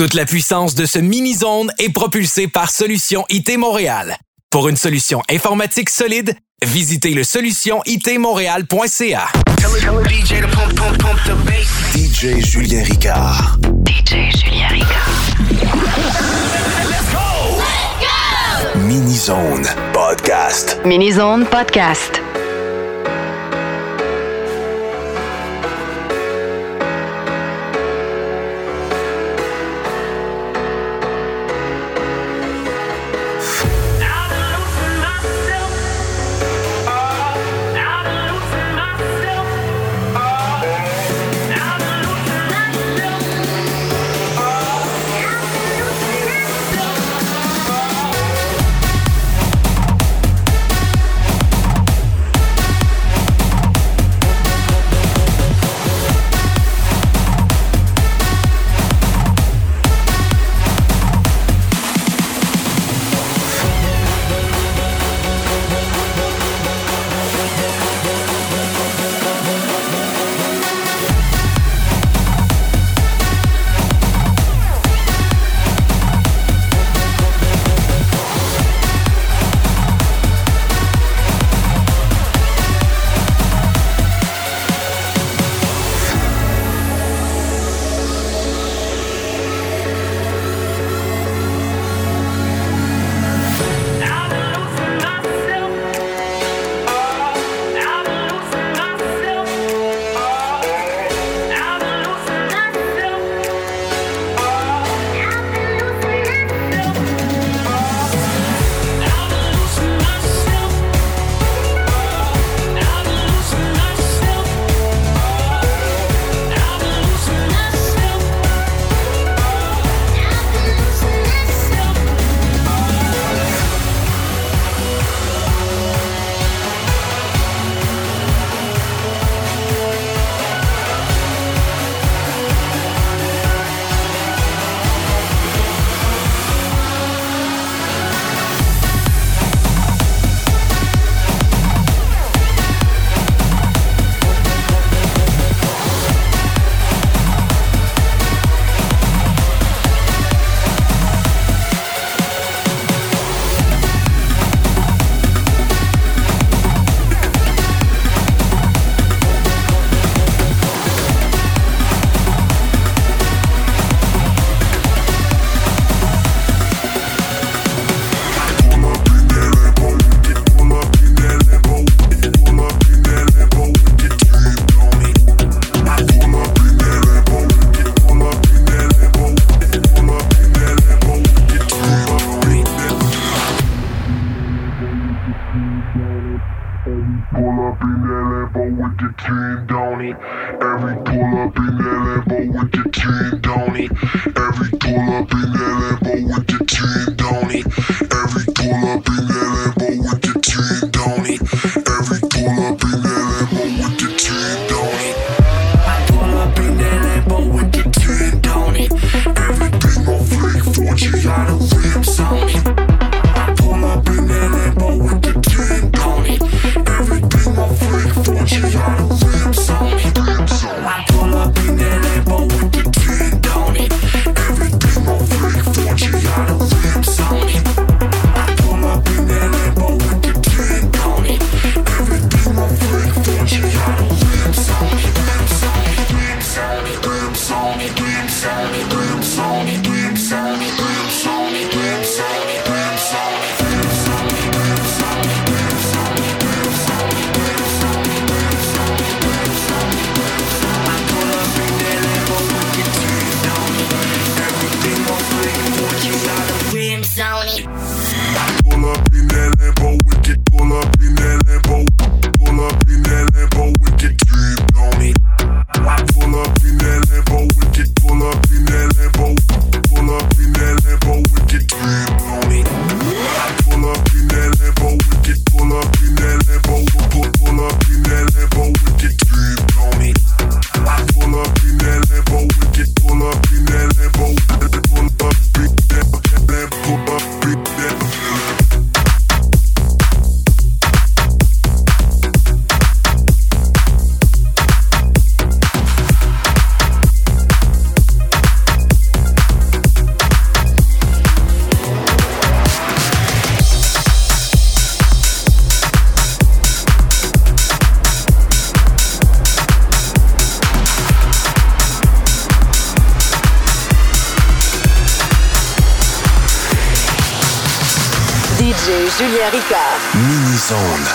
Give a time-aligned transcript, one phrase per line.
[0.00, 4.16] Toute la puissance de ce mini-zone est propulsée par Solution IT Montréal.
[4.48, 6.34] Pour une solution informatique solide,
[6.64, 9.26] visitez le solutionitmontréal.ca.
[11.94, 13.58] DJ Julien Ricard.
[13.86, 15.10] DJ Julien Ricard.
[16.88, 17.18] Let's go!
[18.78, 20.80] Mini-zone podcast.
[20.86, 22.22] Mini-zone podcast.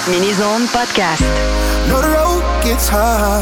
[0.08, 1.26] Mini Zone Podcast.
[1.90, 3.42] The road gets hard,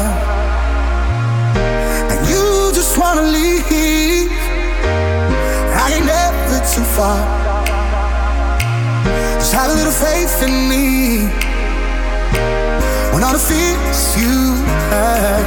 [2.10, 4.32] and you just wanna leave.
[5.76, 7.20] I ain't never too far.
[9.38, 11.28] Just have a little faith in me.
[13.12, 14.56] When all the fears you
[14.88, 15.44] had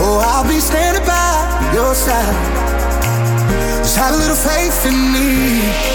[0.00, 2.34] oh, standing by your side.
[3.84, 5.87] Just have a little faith in me.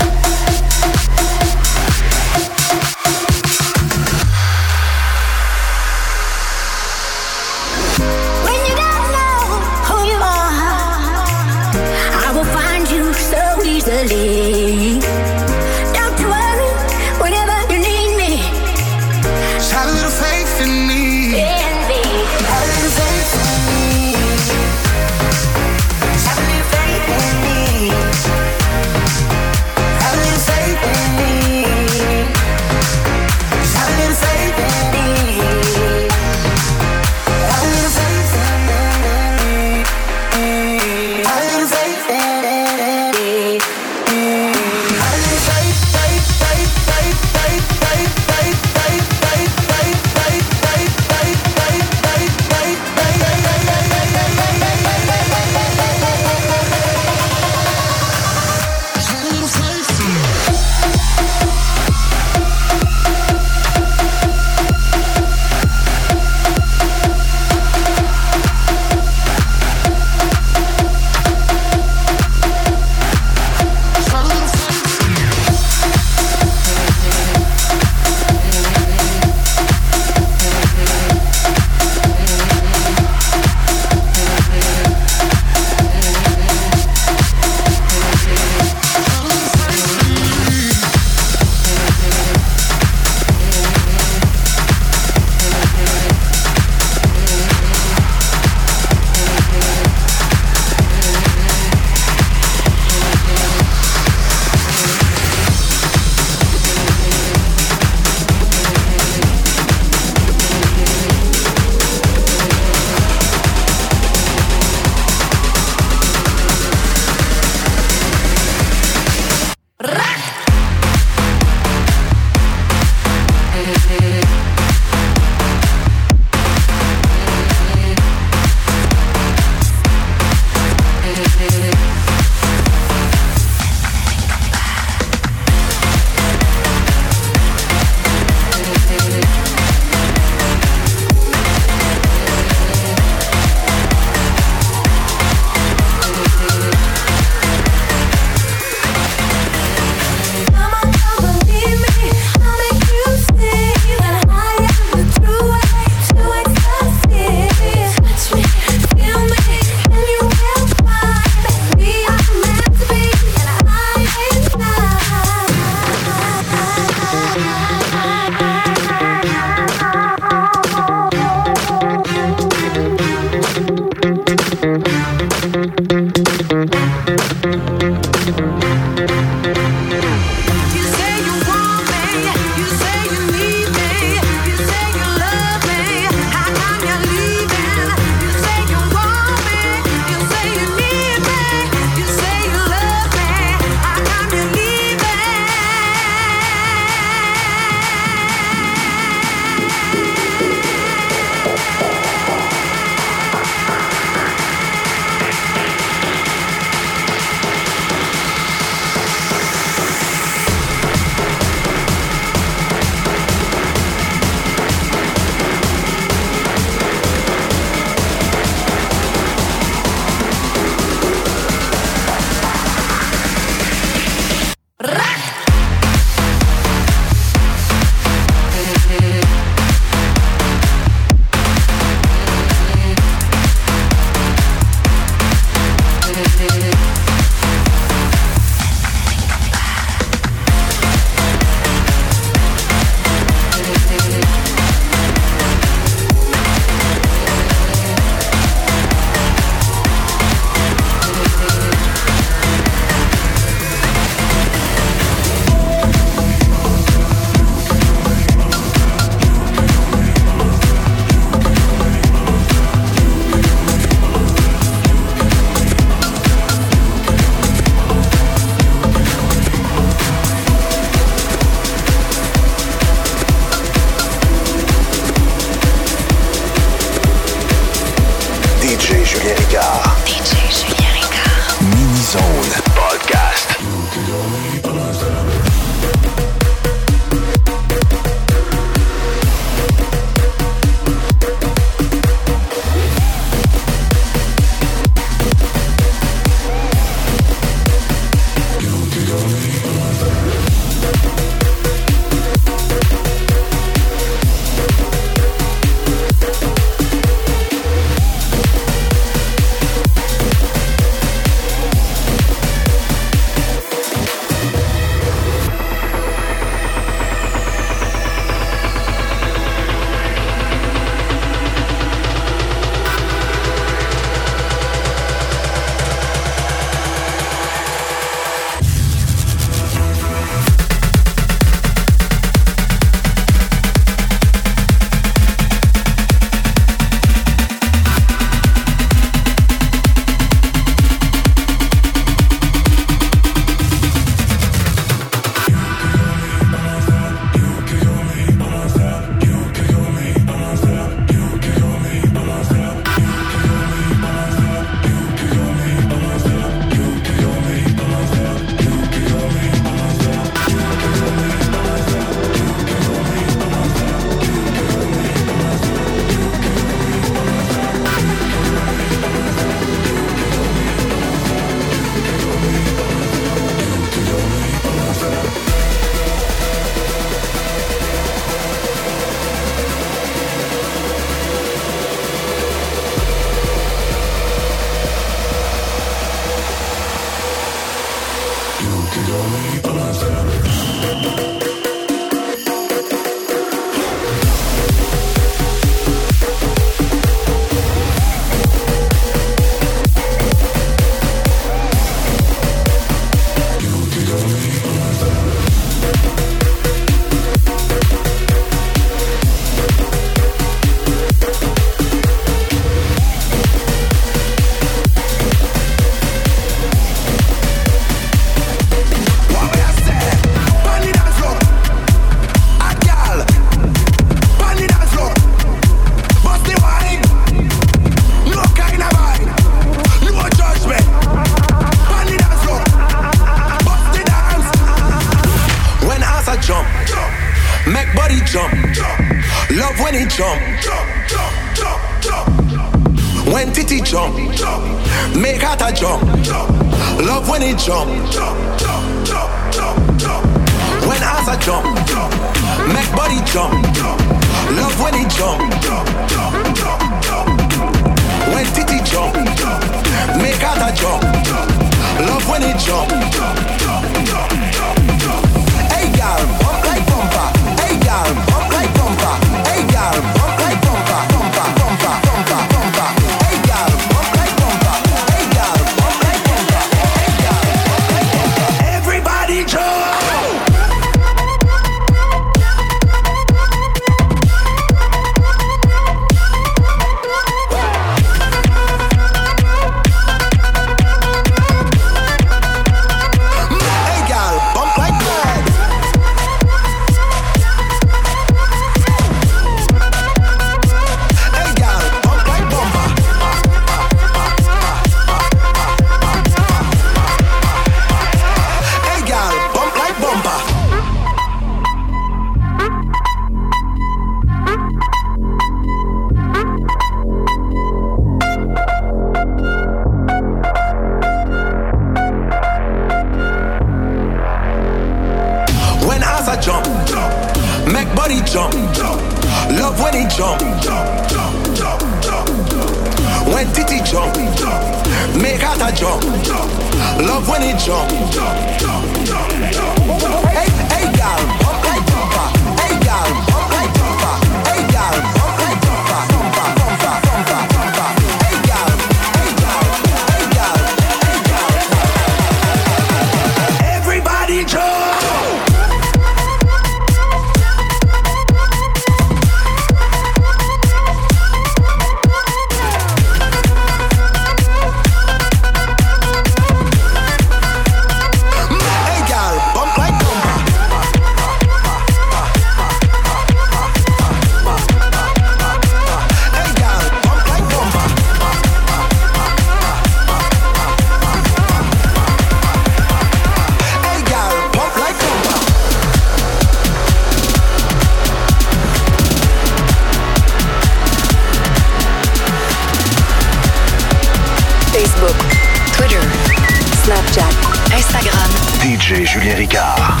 [598.88, 600.00] Julien Ricard.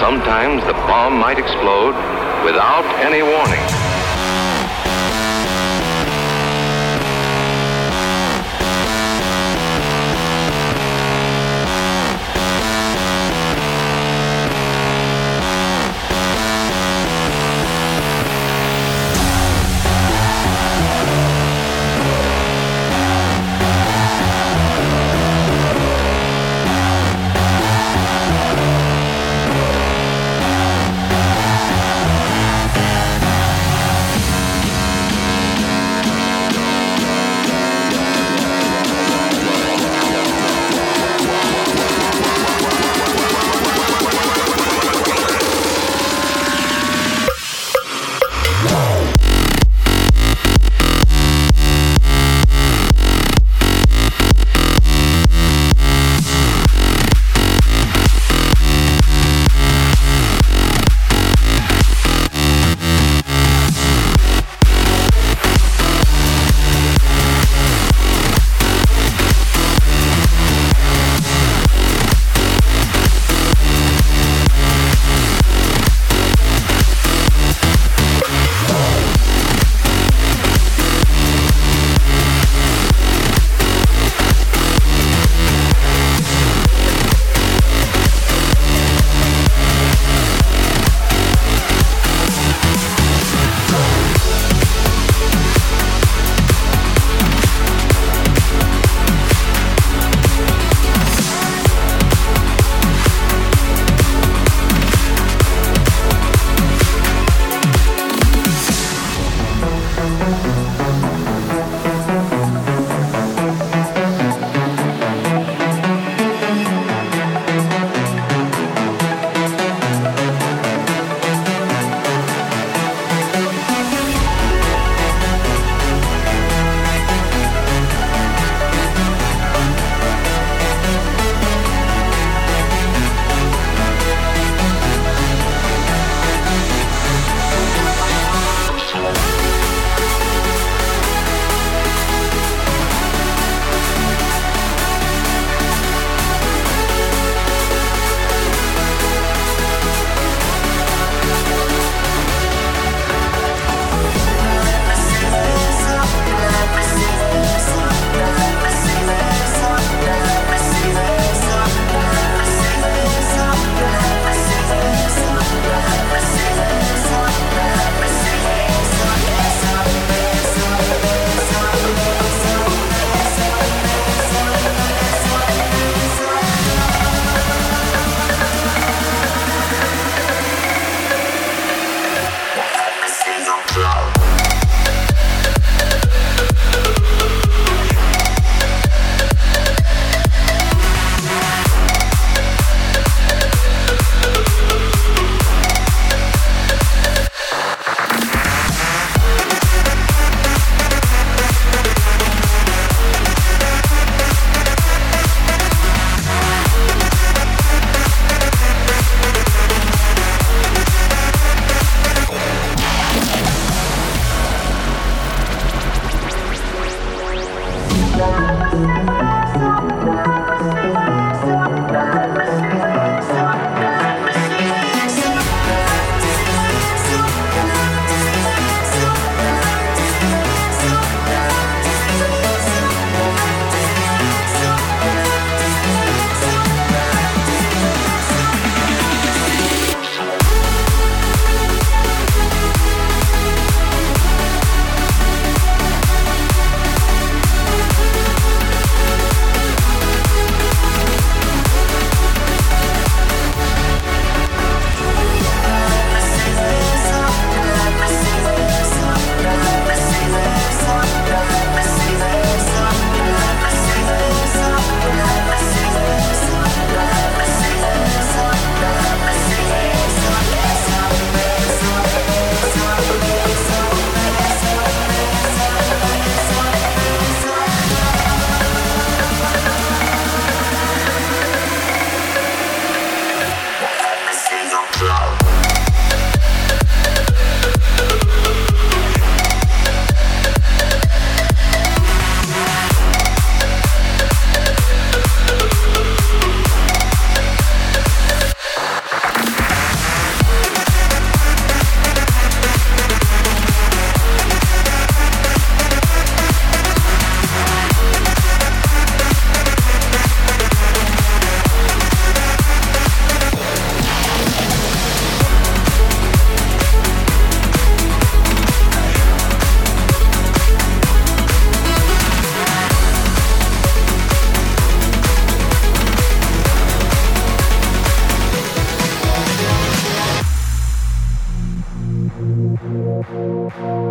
[0.00, 1.94] Sometimes the bomb might explode
[2.44, 3.75] without any warning.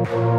[0.06, 0.36] DJ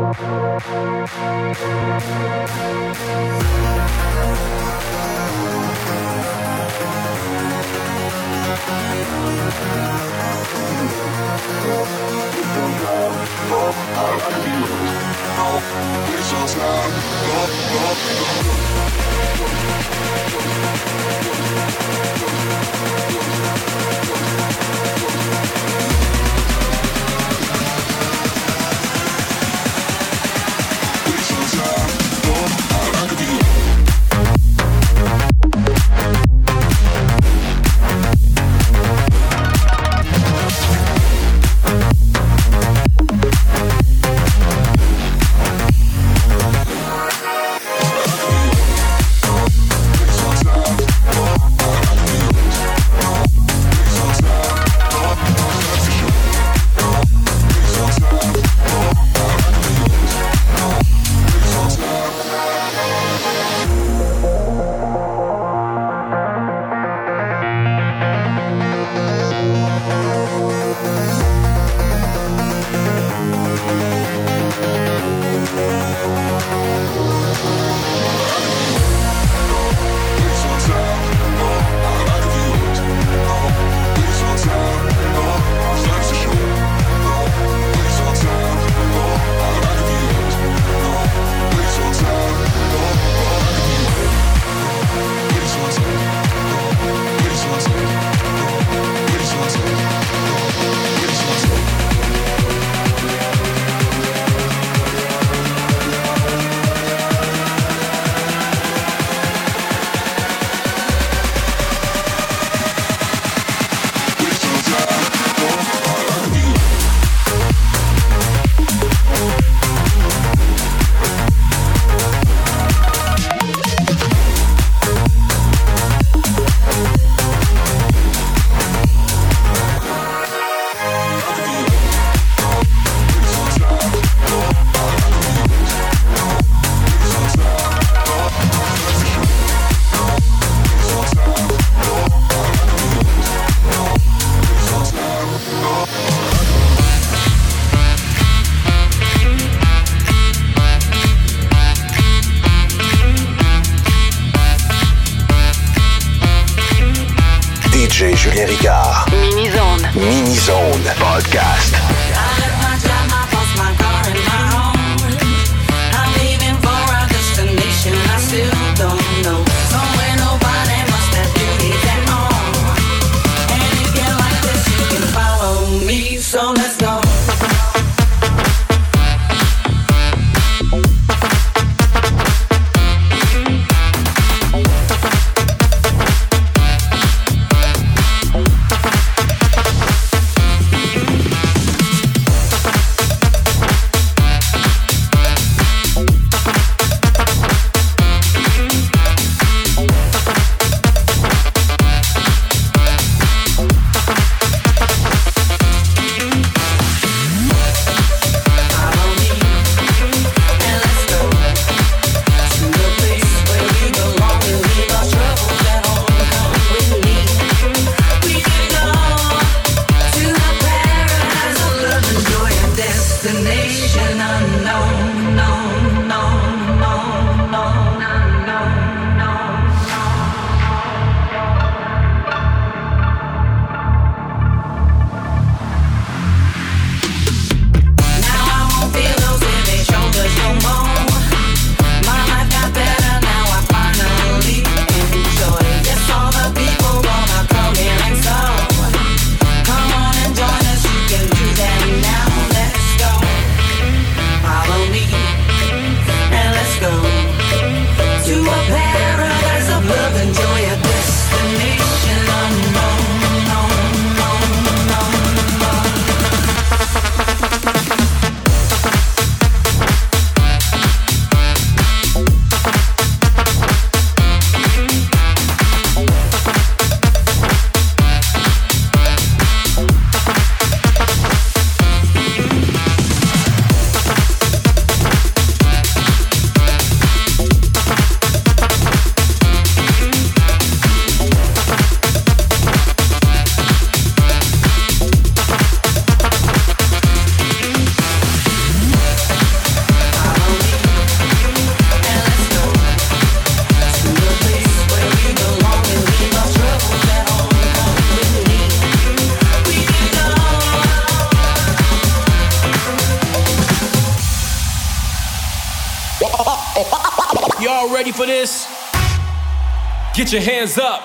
[320.27, 321.03] Get your hands up.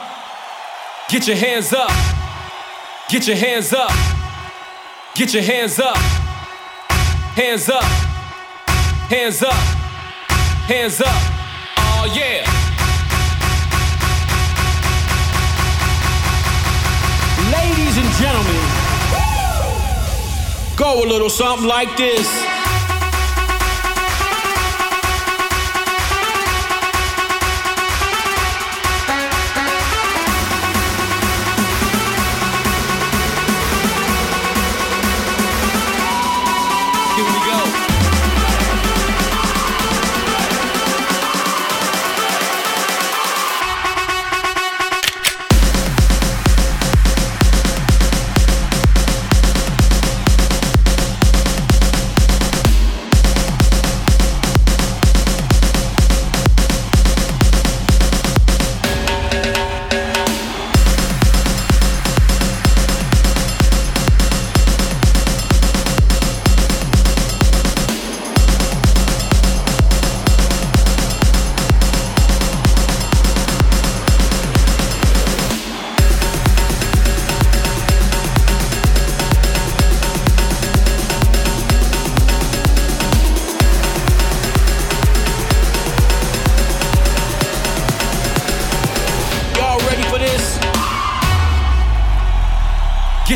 [1.07, 1.91] Get your hands up.
[3.07, 3.91] Get your hands up.
[5.13, 5.95] Get your hands up.
[5.95, 7.83] Hands up.
[9.13, 9.53] Hands up.
[10.65, 11.21] Hands up.
[11.77, 12.49] Oh yeah.
[17.53, 18.65] Ladies and gentlemen,
[20.75, 22.60] go a little something like this.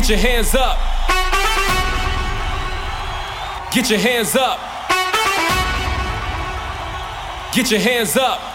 [0.06, 0.78] Get your hands up.
[3.72, 4.60] Get your hands up.
[7.52, 8.45] Get your hands up.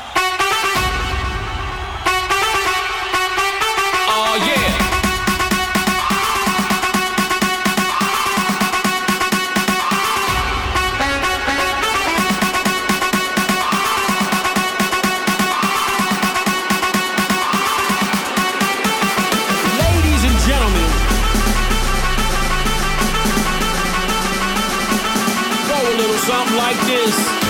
[27.01, 27.40] Go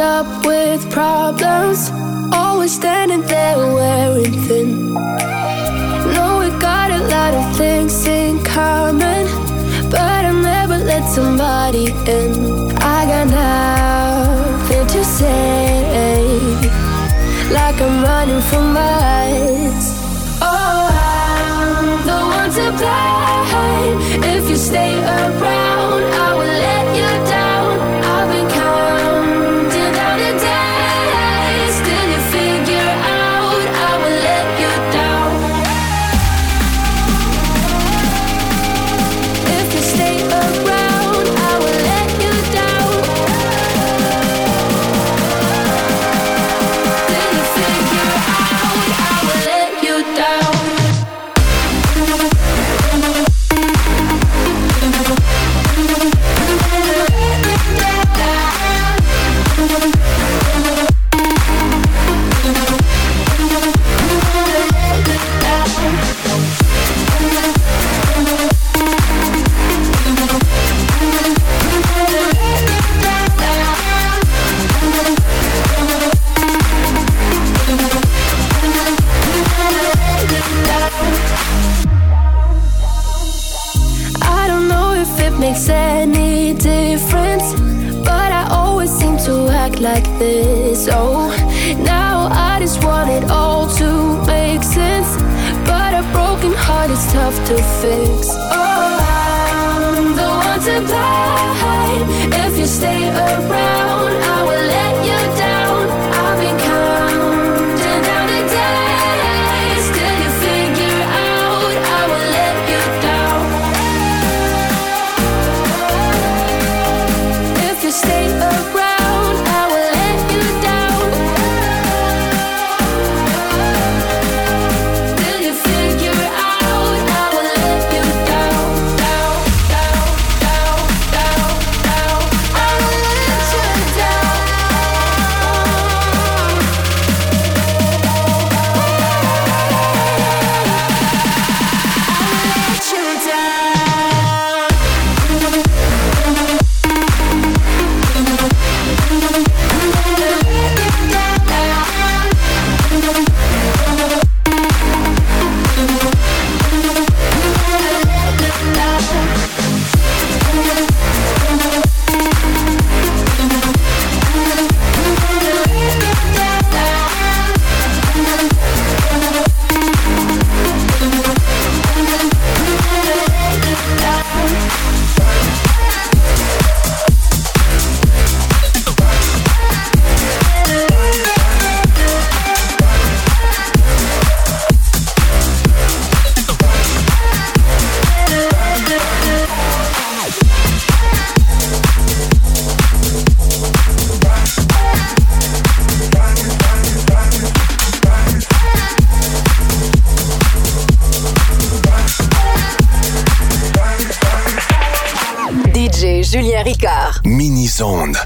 [0.00, 1.90] up with problems.
[2.32, 4.94] Always standing there wearing thin.
[6.14, 9.26] Know we got a lot of things in common,
[9.90, 11.86] but I never let somebody
[12.16, 12.32] in.
[12.80, 16.24] I got nothing to say,
[17.52, 19.86] like I'm running from miles.
[20.40, 23.98] Oh, I'm the one to blame
[24.34, 25.79] if you stay around.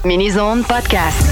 [0.05, 1.24] Mini Zone Podcast.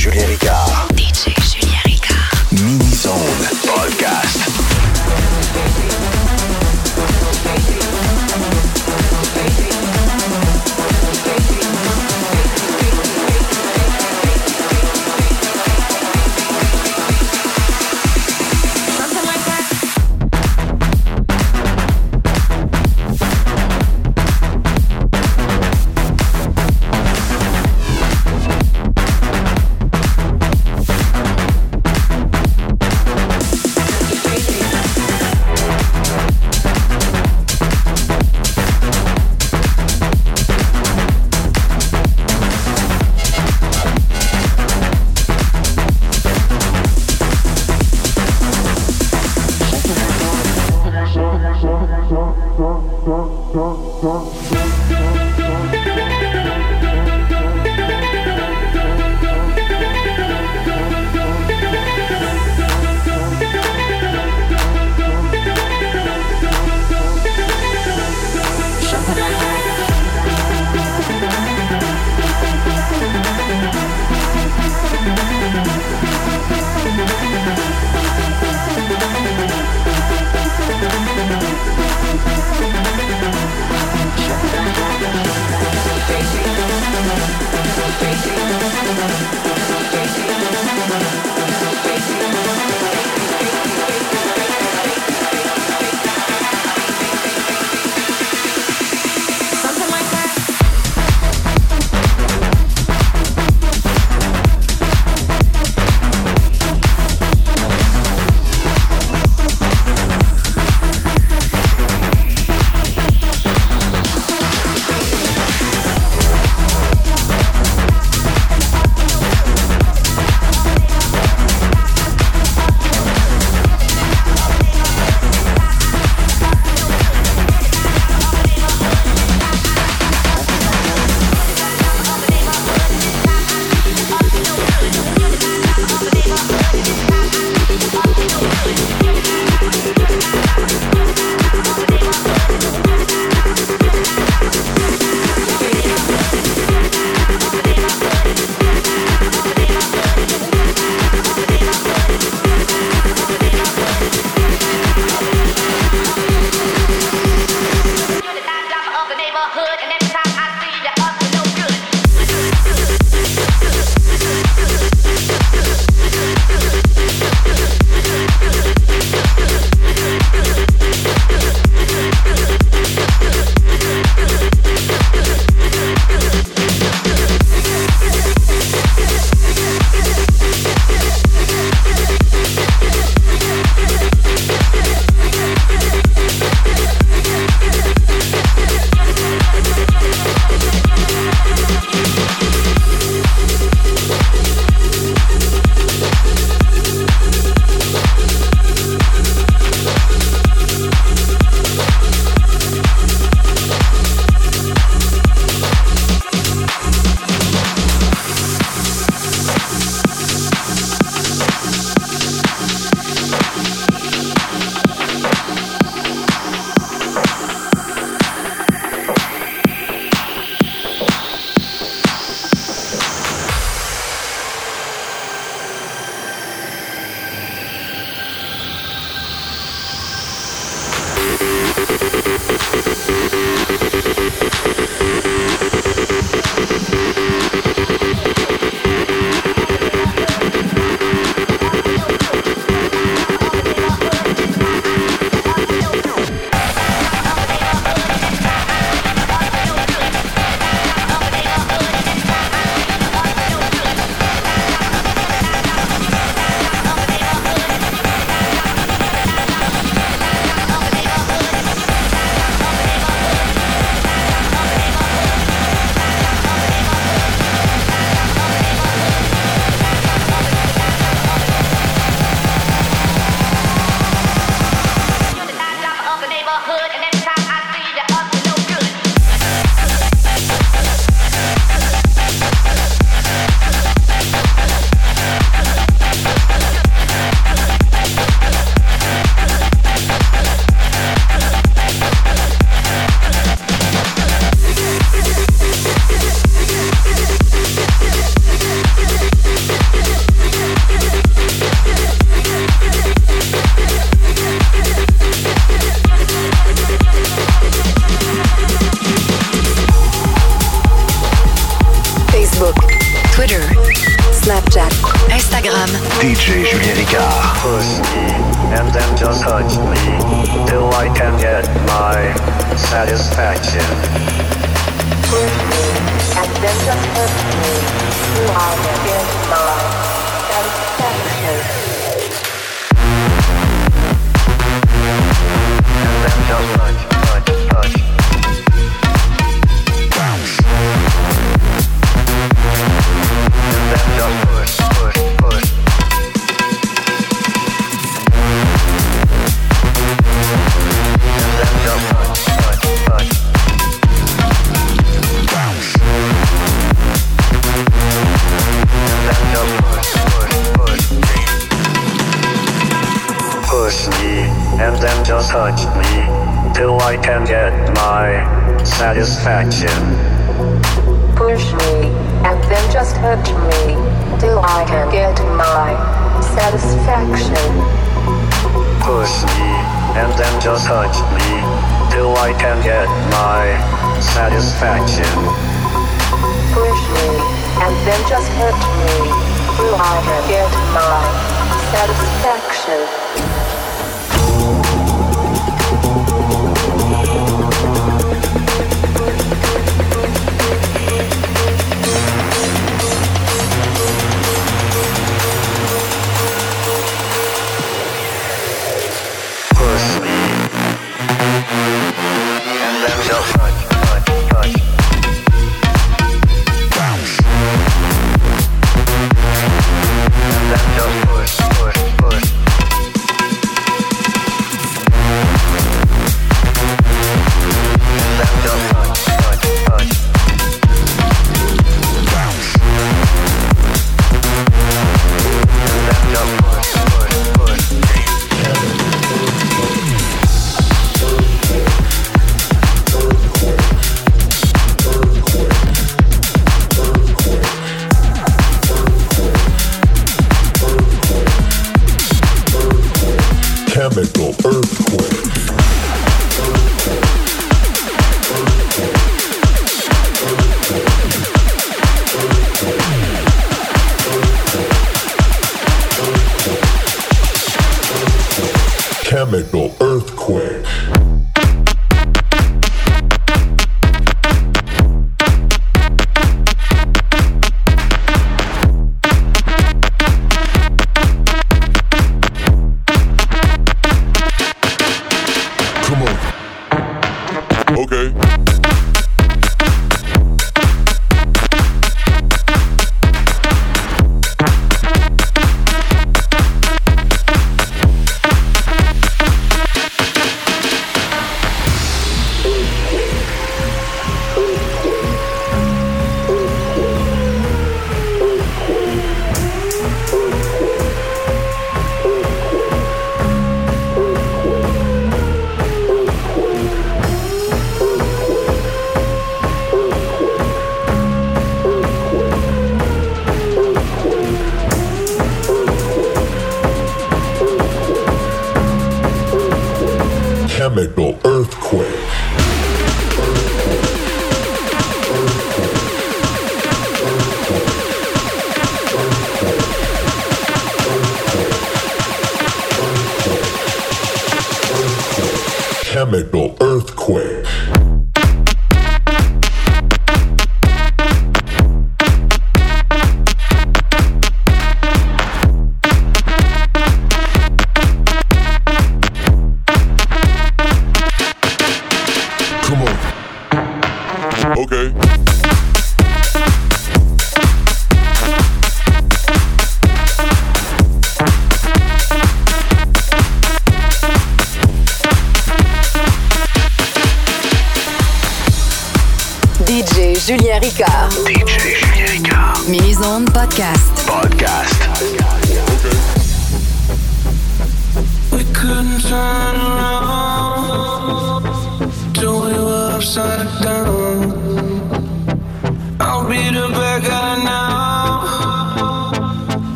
[0.00, 0.69] Julien Ricard.